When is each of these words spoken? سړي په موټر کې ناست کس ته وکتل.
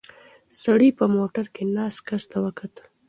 سړي 0.61 0.89
په 0.99 1.05
موټر 1.15 1.45
کې 1.53 1.63
ناست 1.75 1.99
کس 2.07 2.23
ته 2.31 2.37
وکتل. 2.45 2.85